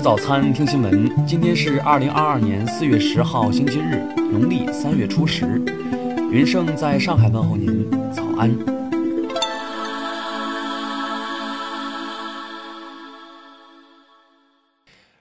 [0.00, 1.26] 吃早餐，听新闻。
[1.26, 5.62] 今天是二零二二年四月十号，星期日，农历三月初十。
[6.32, 8.50] 云盛在上海问候您，早安。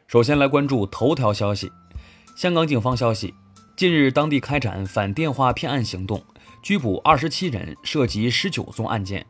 [0.07, 1.69] 首先来关注头条消息。
[2.37, 3.33] 香港警方消息，
[3.75, 6.23] 近日当地开展反电话骗案行动，
[6.63, 9.25] 拘捕二十七人，涉及十九宗案件。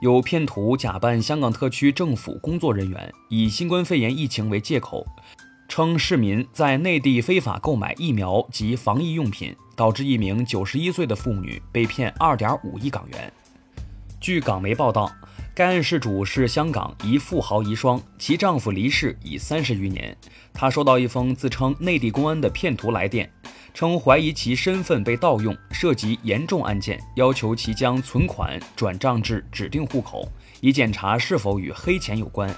[0.00, 5.06] 有骗徒假扮香港特区政府工作人员，以新冠肺炎疫情为借口，
[5.68, 13.30] 称市民在内地非法购买疫苗及防疫用品，导致一名九十一岁的妇女被骗二点五亿港元。
[14.18, 15.12] 据港媒报道，
[15.54, 20.16] 该案事主是香港一富豪遗孀，其丈夫离世已三十余年。
[20.54, 23.30] 她收到一封自称内地公安的骗徒来电。
[23.72, 30.28] 称怀疑其身份被盗用，涉及严重案件，要求其将存款转账至指定户口，
[30.60, 32.54] 以检查是否与黑钱有关。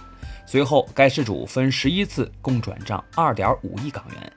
[0.47, 4.33] 随后，该事主分十一次共转账二点五亿港元。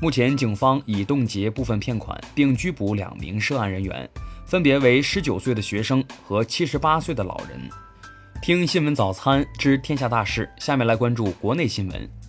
[0.00, 4.08] 目前，警方已冻结部分骗款，并拘捕两名涉案人员，
[4.46, 7.58] 分别为十九岁的学生和七十八岁的老人。
[8.42, 12.19] 听新闻早餐知天下大事，下面来关注国内新闻。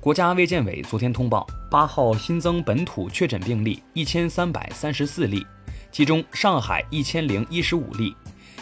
[0.00, 5.46] 国家卫健委昨天通报，八号新增本土确诊病例一千三百三十四例，
[5.92, 8.16] 其中上海一千零一十五例，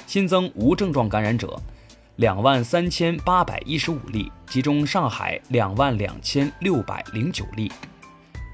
[0.04, 1.56] 新增无症状感染者
[2.16, 7.70] 两万三千八百一十五例，其中上海两万两千六百零九例。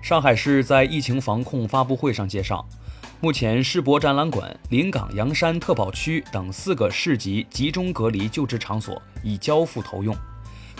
[0.02, 2.68] 上海市在疫情防控发布会上介绍，
[3.18, 10.14] 目前世博展览馆、临港洋山特保区等四个市级集中隔离救治场所已交付投用。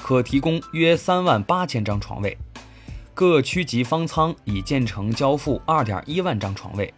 [0.04, 2.36] 可提供约三万八千张床位，
[3.14, 6.92] 各区级方舱已建成交付二点一万张床位，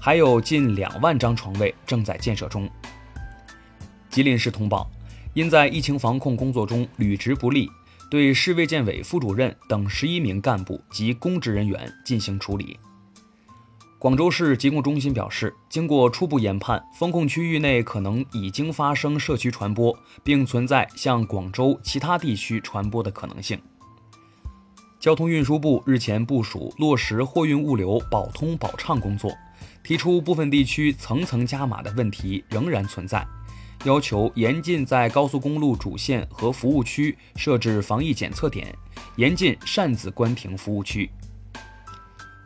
[0.00, 2.68] 还有近两万张床位正在建设中。
[4.10, 4.90] 吉林市通报，
[5.34, 7.70] 因在疫情防控工作中履职不力，
[8.10, 12.76] 对市卫健委副主任等十一名干部及公职人员进行处理。
[13.98, 19.92] 广州市疾控中心表示，经过初步研判，封控区域内可能已经发生社区传播，
[20.22, 23.60] 并存在向广州其他地区传播的可能性。
[25.00, 29.32] 交通运输部日前部署落实货运物流保通保畅工作，
[29.82, 33.26] 提出部分地区层层加码的问题仍然存在，
[33.82, 38.72] 要求严禁在高速公路主线和服务区设置防疫检测点，
[39.16, 41.10] 严禁擅自关停服务区。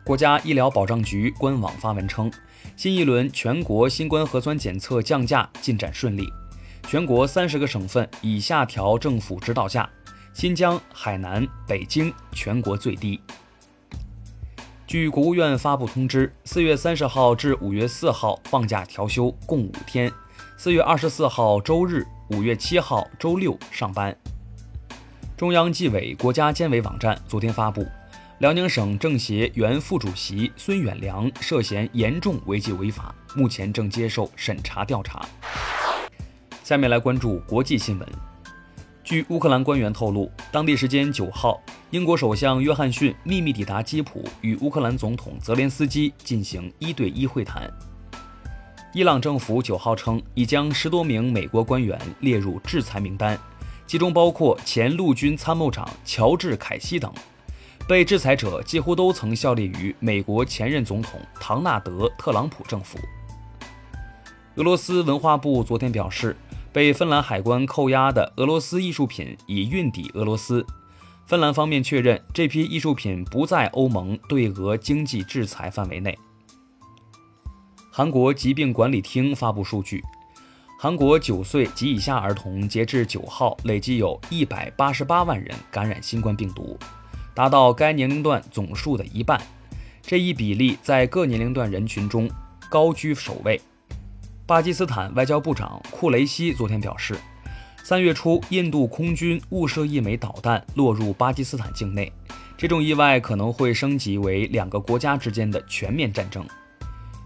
[0.03, 2.29] 国家医疗保障局官网发文称，
[2.75, 6.27] 新一轮全国新冠核酸检测降价进展顺利，
[6.87, 9.89] 全国三十个省份已下调政府指导价，
[10.33, 13.17] 新疆、海南、北京全国最低。
[14.85, 20.11] 据国务院发布通知，四月三十号至五月四号放假调休共五天，
[20.57, 24.13] 四月二十四号周日、五月七号周六上班。
[25.37, 27.87] 中央纪委国家监委网站昨天发布。
[28.39, 35.23] 辽宁省政协原副主席孙远良涉嫌严重违纪违法，目前正接受审查调查。
[36.63, 38.09] 下面来关注国际新闻。
[39.03, 41.61] 据乌克兰官员透露，当地时间九号，
[41.91, 47.71] 英国首相约翰逊秘密抵达基辅，与乌克兰总统泽连斯基进行一对一会谈。
[48.93, 53.37] 伊朗政府九号称，已将十多名美国官员列入制裁名单，
[53.85, 57.13] 其中包括前陆军参谋长乔治·凯西等。
[57.87, 62.97] 被制裁者几乎都曾效力于美国前任总统唐纳德·特朗普政府。
[64.55, 66.35] 俄罗斯文化部昨天表示，
[66.71, 70.65] 被芬兰海关扣押的俄罗斯艺术品已运抵俄罗斯。
[71.25, 76.17] 芬兰方面确认，这批艺术品不在欧盟对俄经济制裁范围内。
[77.91, 80.01] 韩国疾病管理厅发布数据，
[80.79, 86.77] 韩国九岁及以下儿童截至九号累计有一百八十八万人感染新冠病毒。
[87.33, 89.41] 达到该年龄段总数的一半，
[90.01, 92.29] 这一比例在各年龄段人群中
[92.69, 93.59] 高居首位。
[94.45, 97.15] 巴基斯坦外交部长库雷西昨天表示，
[97.83, 102.11] 三月初印度空军误射一枚导弹落入巴基斯坦境内，
[102.57, 106.45] 这种意外可能会升级为两个国家之间的全面战争。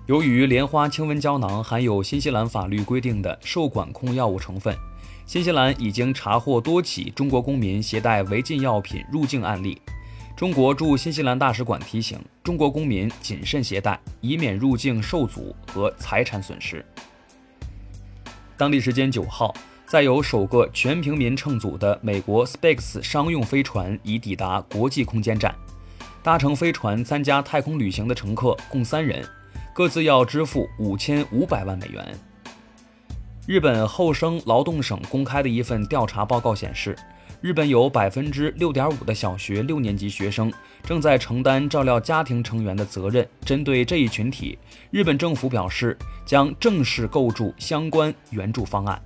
[0.06, 4.74] 由于莲花清瘟胶囊含有新西兰法律规定的受管控药物成分，
[5.28, 9.80] 新西兰已经查获多起中国公民携带违禁药品入境案例。
[10.38, 16.84] 中国驻新西兰大使馆提醒中国公民谨慎携带，以免入境受阻和财产损失。
[18.56, 19.54] 当地时间九号，
[19.86, 25.54] 载有首个全平民乘组的美国 Space 商用飞船已抵达国际空间站。
[26.24, 29.28] 搭乘飞船参加太空旅行的乘客共三人，
[29.74, 32.18] 各自要支付五千五百万美元。
[33.48, 36.94] 日本厚生劳动省公开的一份调查报告显示，
[37.40, 40.52] 日本有百分之六点五的小学六年级学生
[40.84, 43.26] 正在承担照料家庭成员的责任。
[43.46, 44.60] 针对这一群体，
[44.92, 49.02] 日本政府表示将正式构筑相关援助方案。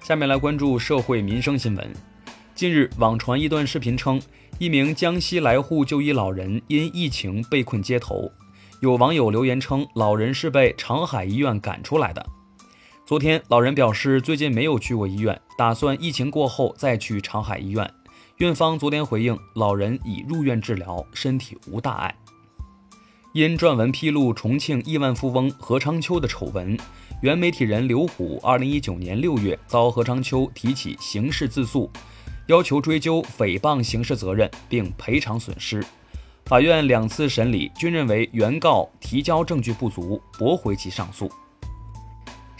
[0.00, 1.92] 下面来关注社会民生新闻。
[2.54, 4.18] 近日，网传一段视频称，
[4.58, 8.32] 一名江西来沪就医老人因疫情被困街头。
[8.80, 12.24] 有网友留言称，老人是被长海医院赶出来的。
[13.06, 17.92] 昨天，老人表示最近没有去过医院，打算疫情过后再去长海医院。
[18.38, 22.14] 院方昨天回应，老人已入院治疗，身体无大碍。
[23.34, 26.78] 因撰文披露重庆亿万富翁何昌秋的丑闻，
[27.20, 31.90] 原媒体人刘虎2019年6月遭何昌秋提起刑事自诉，
[32.46, 35.84] 要求追究诽谤刑事责任并赔偿损失。
[36.46, 41.30] 法院两次审理均认为原告提交证据不足，驳回其上诉。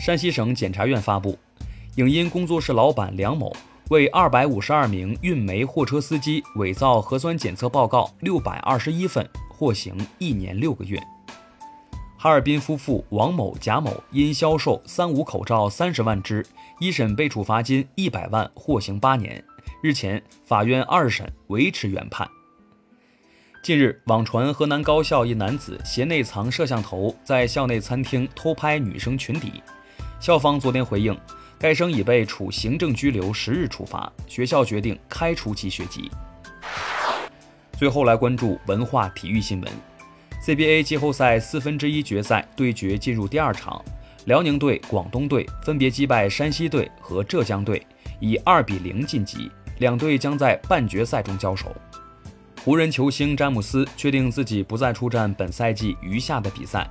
[0.05, 1.35] 山西省检察院发布，
[1.97, 3.57] 影音工作室老板梁某
[3.89, 11.03] 为二百五十二名运煤货车司机伪造核酸检测报告六百二十一份，获刑一年六个月。
[12.19, 16.45] 哈尔滨夫妇王某、贾某因销售三无口罩三十万只，
[16.79, 19.43] 一审被处罚金一百万，获刑八年。
[19.83, 22.29] 日前，法院二审维持原判。
[23.63, 29.63] 近日，网传河南高校一男子鞋内藏摄像头，在校内餐厅偷拍女生裙底。
[30.25, 31.15] 校方昨天回应，
[31.59, 36.11] 该生已被处行政拘留十日处罚，学校决定开除其学籍。
[37.77, 39.71] 最后来关注文化体育新闻
[40.43, 43.85] ，CBA 季后赛四分之一决赛对决进入第二场，
[44.25, 47.87] 辽宁队、广东队分别击败山西队和浙江队，
[48.19, 51.71] 以二比零晋级，两队将在半决赛中交手。
[52.65, 56.89] 湖人球星詹姆斯确定自己不再出战本赛季余下的比赛。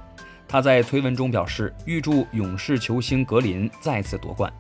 [0.53, 4.53] 他在推文中表示，预祝勇士球星格林再次夺冠。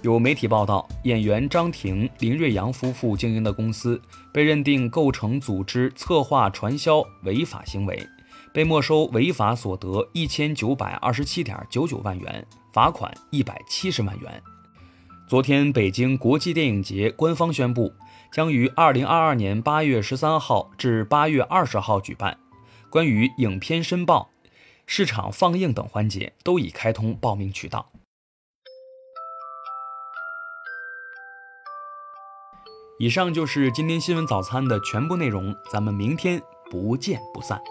[0.00, 4.00] 有媒体报道，演员张庭、林瑞阳夫妇经营的公司
[4.32, 8.08] 被认定构成组织策划传销违法行为，
[8.54, 12.42] 被没收违法所得一千九百二十七点九九万元，
[12.72, 14.42] 罚款一百七十万元。
[15.28, 17.92] 昨天，北京国际电影节官方宣布，
[18.32, 22.34] 将于二零二二年八月十三号至八月二十号举办。
[22.88, 24.30] 关于影片申报。
[24.92, 27.92] 市场放映等环节都已开通报名渠道。
[32.98, 36.42] 以上就是今天新闻早餐的全部内容，咱们明天
[36.72, 37.62] 不见不散。